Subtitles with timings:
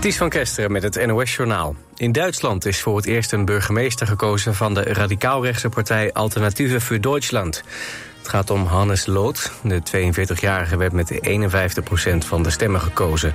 [0.00, 1.74] Ties van Kesteren met het NOS-journaal.
[1.96, 4.54] In Duitsland is voor het eerst een burgemeester gekozen...
[4.54, 7.62] van de radicaalrechtse partij Alternatieve für Deutschland.
[8.18, 9.52] Het gaat om Hannes Loot.
[9.62, 13.34] De 42-jarige werd met 51% van de stemmen gekozen.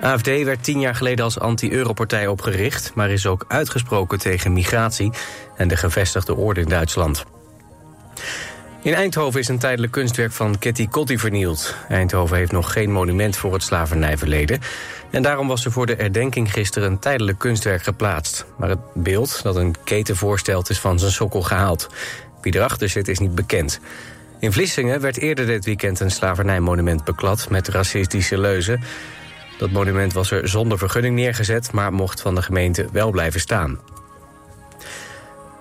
[0.00, 2.94] AFD werd tien jaar geleden als anti-Europartij opgericht...
[2.94, 5.12] maar is ook uitgesproken tegen migratie
[5.56, 7.24] en de gevestigde orde in Duitsland.
[8.86, 11.74] In Eindhoven is een tijdelijk kunstwerk van Ketty Kotti vernield.
[11.88, 14.60] Eindhoven heeft nog geen monument voor het slavernijverleden.
[15.10, 18.46] En daarom was er voor de herdenking gisteren een tijdelijk kunstwerk geplaatst.
[18.58, 21.88] Maar het beeld dat een keten voorstelt is van zijn sokkel gehaald.
[22.40, 23.80] Wie erachter zit is niet bekend.
[24.40, 27.50] In Vlissingen werd eerder dit weekend een slavernijmonument beklad...
[27.50, 28.80] met racistische leuzen.
[29.58, 31.72] Dat monument was er zonder vergunning neergezet...
[31.72, 33.78] maar mocht van de gemeente wel blijven staan.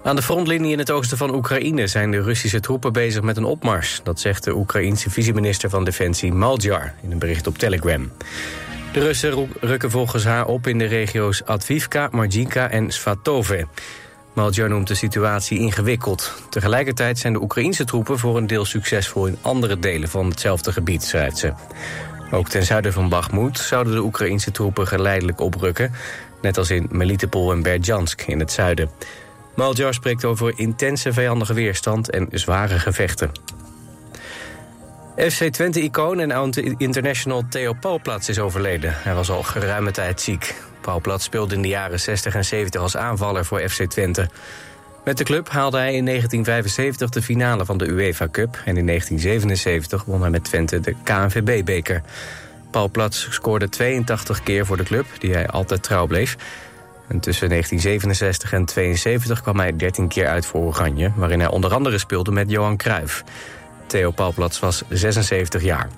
[0.05, 3.44] Aan de frontlinie in het oosten van Oekraïne zijn de Russische troepen bezig met een
[3.44, 4.02] opmars.
[4.04, 8.12] Dat zegt de Oekraïense viceminister van Defensie Maljar in een bericht op Telegram.
[8.94, 13.68] De Russen rukken volgens haar op in de regio's Advivka, Marjinka en Svatove.
[14.34, 16.34] Maljar noemt de situatie ingewikkeld.
[16.50, 21.03] Tegelijkertijd zijn de Oekraïnse troepen voor een deel succesvol in andere delen van hetzelfde gebied,
[21.03, 21.53] schrijft ze.
[22.31, 25.92] Ook ten zuiden van Bakhmut zouden de Oekraïnse troepen geleidelijk oprukken,
[26.42, 28.90] net als in Melitopol en Berdjansk in het zuiden.
[29.56, 33.31] Maljar spreekt over intense vijandige weerstand en zware gevechten.
[35.17, 38.94] FC Twente-icoon en international Theo Pauwplats is overleden.
[38.95, 40.56] Hij was al geruime tijd ziek.
[40.81, 44.30] Pauwplats speelde in de jaren 60 en 70 als aanvaller voor FC Twente.
[45.06, 48.62] Met de club haalde hij in 1975 de finale van de UEFA Cup...
[48.66, 52.02] en in 1977 won hij met Twente de KNVB-beker.
[52.72, 56.36] Paul Plats scoorde 82 keer voor de club, die hij altijd trouw bleef.
[57.08, 61.12] En tussen 1967 en 1972 kwam hij 13 keer uit voor Oranje...
[61.16, 63.23] waarin hij onder andere speelde met Johan Cruijff.
[63.88, 65.89] Theo Paulplats was 76 jaar.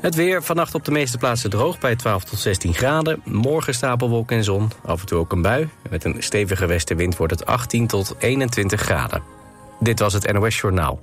[0.00, 3.20] Het weer vannacht op de meeste plaatsen droog bij 12 tot 16 graden.
[3.24, 5.68] Morgen stapelwolken en zon, af en toe ook een bui.
[5.90, 9.22] Met een stevige westenwind wordt het 18 tot 21 graden.
[9.80, 11.00] Dit was het NOS Journaal.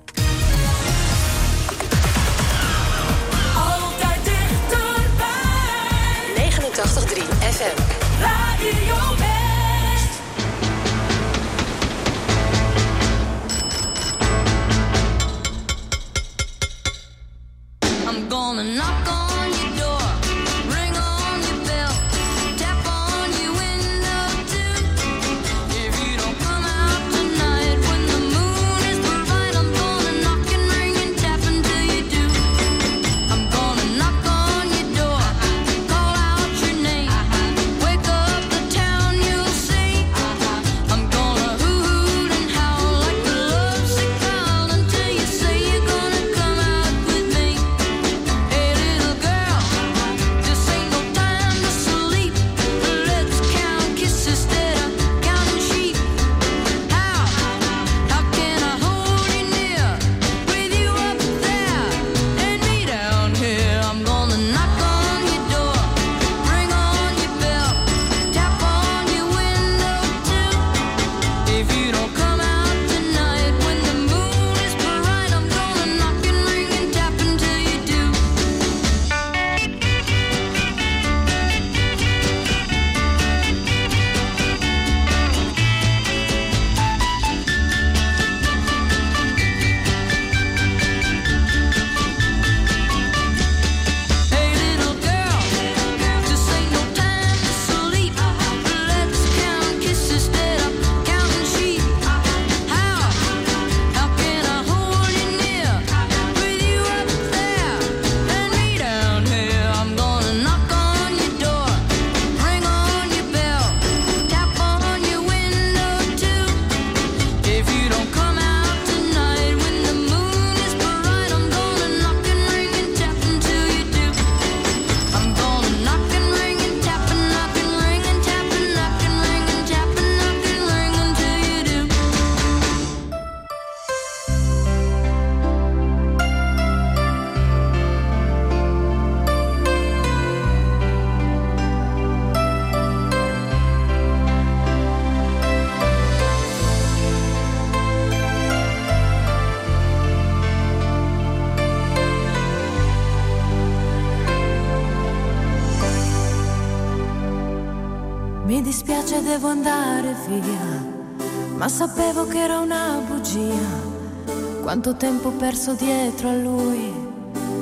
[164.85, 166.93] Quanto tempo perso dietro a lui,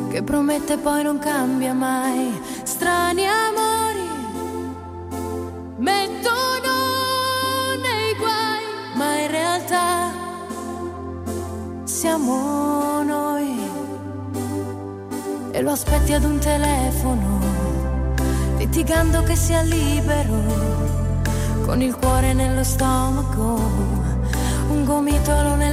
[0.10, 2.38] che promette poi non cambia mai.
[2.64, 4.10] Strani amori,
[5.78, 6.74] mettono
[7.82, 8.66] nei guai,
[8.96, 10.12] ma in realtà
[11.86, 13.58] siamo noi.
[15.52, 17.40] E lo aspetti ad un telefono,
[18.58, 20.42] litigando che sia libero,
[21.64, 23.62] con il cuore nello stomaco,
[24.72, 25.73] un gomitolo nel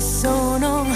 [0.00, 0.95] sono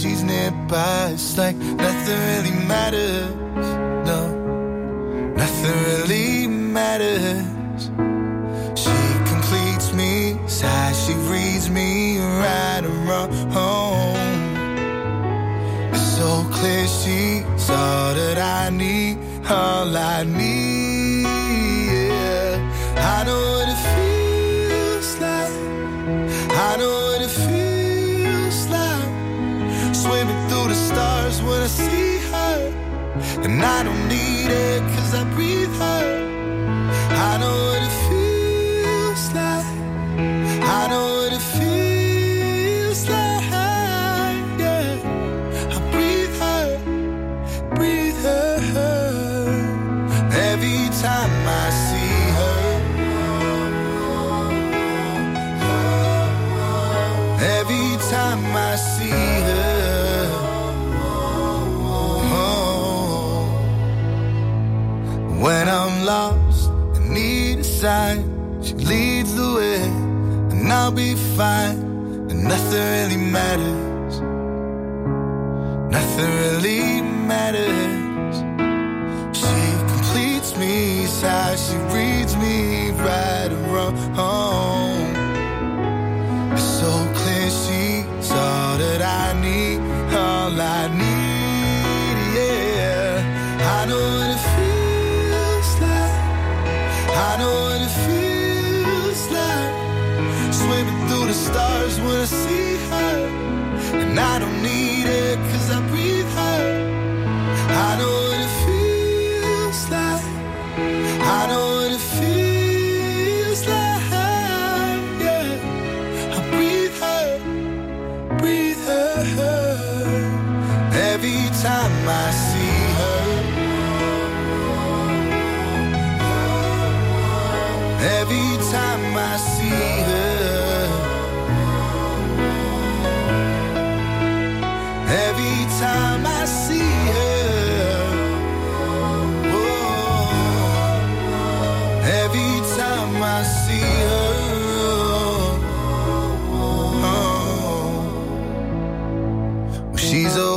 [0.00, 1.10] she's nearby.
[1.12, 1.56] It's like
[71.42, 73.79] and nothing really matters.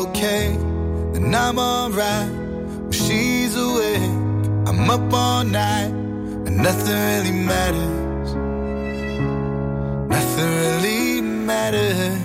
[0.07, 0.55] okay,
[1.13, 2.29] then I'm alright.
[2.85, 4.01] But she's awake,
[4.67, 5.91] I'm up all night,
[6.47, 8.33] and nothing really matters.
[10.09, 12.22] Nothing really matters.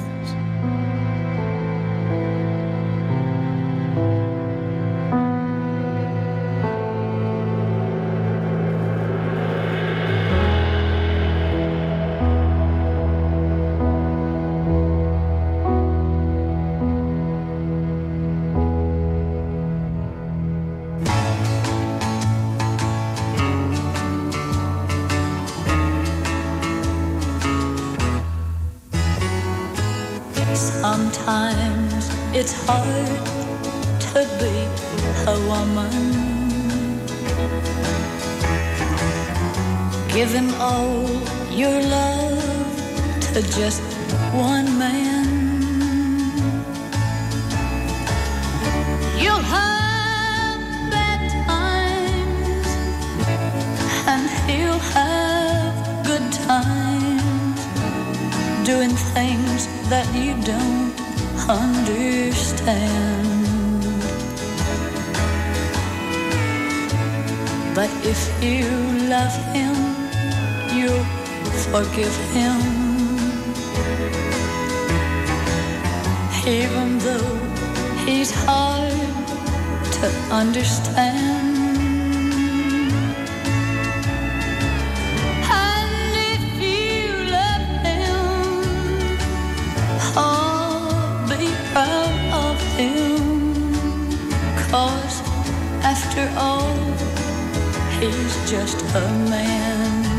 [43.43, 43.83] just
[44.33, 45.27] one man.
[49.17, 52.69] You'll have bad times,
[54.07, 55.75] and he'll have
[56.05, 57.61] good times,
[58.67, 60.95] doing things that you don't
[61.49, 62.69] understand.
[67.75, 68.67] But if you
[69.09, 69.77] love him,
[70.75, 71.07] you'll
[71.71, 72.78] forgive him
[80.01, 81.77] to understand.
[85.51, 87.03] And if you
[87.37, 88.27] love him,
[91.29, 92.57] be proud of
[95.83, 96.77] after all,
[97.99, 100.18] he's just a man.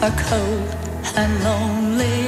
[0.00, 0.76] are cold
[1.16, 2.27] and lonely.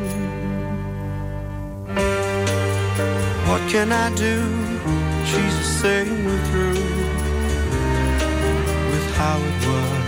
[3.51, 4.35] What can I do?
[5.25, 6.85] She's the same through
[8.91, 10.07] with how it was.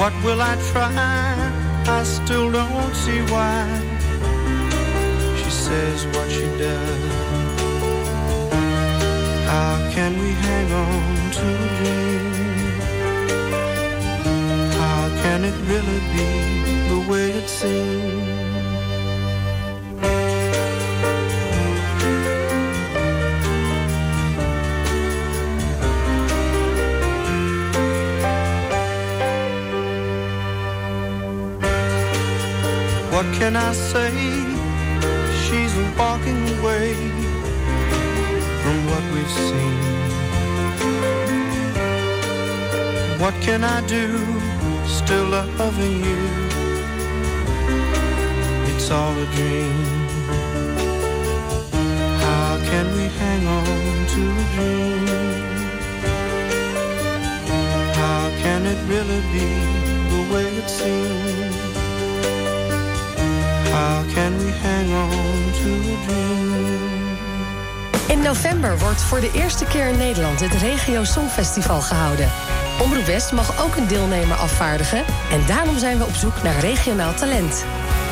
[0.00, 0.94] What will I try?
[1.98, 3.68] I still don't see why.
[5.40, 7.04] She says what she does.
[9.52, 12.32] How can we hang on to a dream?
[14.80, 16.28] How can it really be
[16.88, 18.37] the way it seems?
[43.48, 44.06] Can I do?
[44.86, 45.28] Still
[45.62, 46.20] loving you.
[48.70, 49.78] It's all a dream.
[52.24, 55.06] How can we hang on to a dream?
[58.00, 59.48] How can it really be
[60.12, 61.56] the way it seems?
[63.72, 66.48] How can we hang on to a dream?
[68.08, 72.28] In november wordt voor de eerste keer in Nederland het Regio Songfestival gehouden.
[72.82, 77.14] Omroep West mag ook een deelnemer afvaardigen en daarom zijn we op zoek naar regionaal
[77.14, 77.64] talent.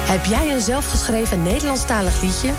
[0.06, 2.50] Heb jij een zelfgeschreven Nederlandstalig liedje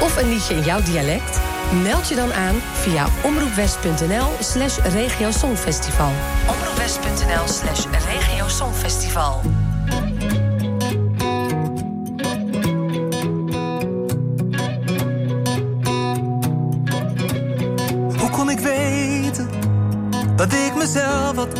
[0.00, 1.40] of een liedje in jouw dialect?
[1.82, 6.10] Meld je dan aan via omroepwest.nl slash regiosongfestival.
[6.48, 9.55] Omroepwest.nl slash regiosongfestival.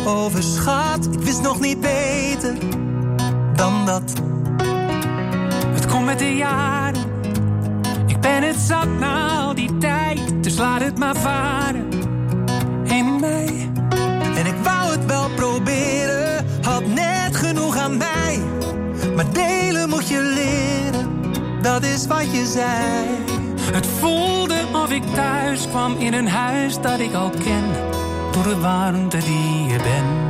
[0.07, 1.07] Overschat?
[1.11, 2.53] Ik wist nog niet beter
[3.55, 4.13] dan dat.
[5.73, 7.01] Het komt met de jaren.
[8.05, 10.43] Ik ben het zat na al die tijd.
[10.43, 11.89] Dus laat het maar varen.
[12.83, 13.69] In mij.
[14.35, 18.39] En ik wou het wel proberen, had net genoeg aan mij.
[19.15, 21.09] Maar delen moet je leren,
[21.61, 23.05] dat is wat je zei.
[23.71, 27.63] Het voelde of ik thuis kwam in een huis dat ik al ken.
[28.31, 30.26] Door de warmte die je bent.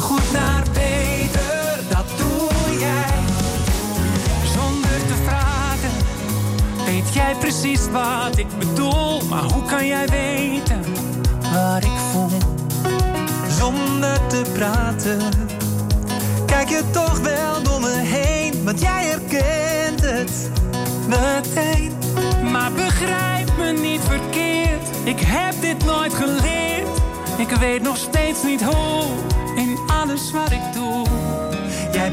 [0.00, 3.18] Goed naar beter, dat doe jij.
[4.54, 5.90] Zonder te vragen.
[6.84, 9.20] Weet jij precies wat ik bedoel.
[9.28, 10.80] Maar hoe kan jij weten
[11.52, 12.38] wat ik voel?
[13.58, 15.20] Zonder te praten.
[16.46, 20.50] Kijk je toch wel door me heen, want jij herkent het
[21.08, 21.92] meteen.
[22.50, 24.88] Maar begrijp me niet verkeerd.
[25.04, 26.98] Ik heb dit nooit geleerd.
[27.36, 29.35] Ik weet nog steeds niet hoe.
[30.06, 31.06] Alles wat ik doe.
[31.92, 32.12] Jij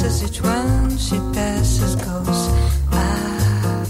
[0.00, 2.48] passes, each one she passes goes
[2.90, 3.84] by.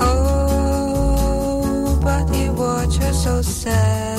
[0.00, 1.20] Oh,
[2.02, 4.15] but he watches so sad.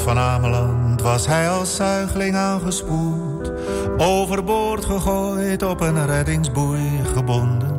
[0.00, 3.52] Van Ameland was hij als zuigeling aangespoeld.
[3.98, 7.78] Overboord gegooid, op een reddingsboei gebonden.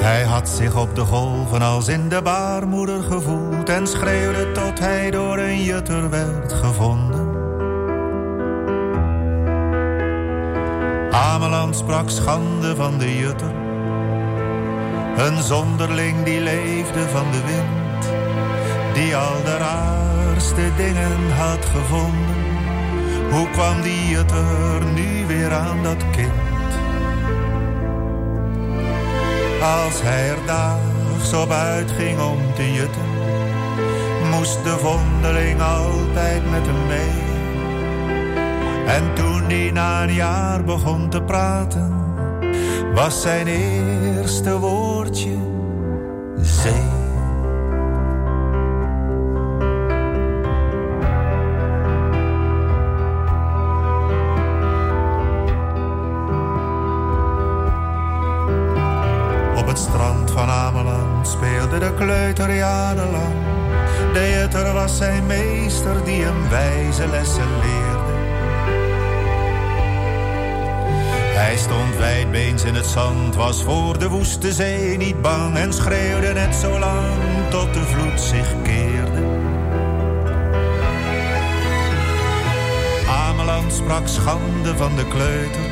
[0.00, 3.68] Hij had zich op de golven als in de baarmoeder gevoeld...
[3.68, 7.26] en schreeuwde tot hij door een jutter werd gevonden.
[11.10, 13.52] Ameland sprak schande van de jutter...
[15.18, 17.87] Een zonderling die leefde van de wind,
[18.98, 22.42] die al de raarste dingen had gevonden.
[23.30, 26.70] Hoe kwam die jutter nu weer aan dat kind?
[29.62, 33.10] Als hij er daags op uitging om te jutten,
[34.30, 37.26] moest de vondeling altijd met hem mee.
[38.86, 41.96] En toen hij na een jaar begon te praten
[42.94, 45.47] was zijn eerste woordje
[64.98, 68.12] zijn meester die hem wijze lessen leerde.
[71.34, 76.32] Hij stond wijdbeens in het zand, was voor de woeste zee niet bang en schreeuwde
[76.32, 79.22] net zo lang tot de vloed zich keerde.
[83.08, 85.68] Ameland sprak schande van de kleuter,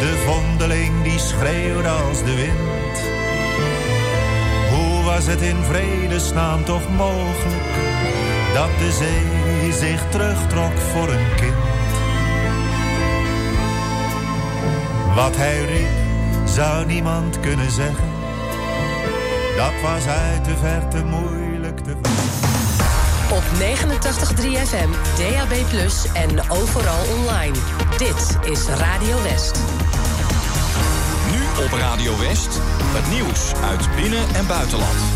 [0.00, 2.82] de vondeling die schreeuwde als de wind.
[4.70, 7.71] Hoe was het in vredesnaam toch mogelijk
[8.54, 11.54] dat de zee zich terugtrok voor een kind?
[15.14, 18.10] Wat hij riep, zou niemand kunnen zeggen.
[19.56, 21.96] Dat was uit de verte moeilijk te
[23.30, 25.52] Op 89.3 FM, DAB+,
[26.14, 27.56] en overal online.
[27.98, 29.58] Dit is Radio West.
[31.30, 32.60] Nu op Radio West,
[32.92, 35.11] het nieuws uit binnen- en buitenland.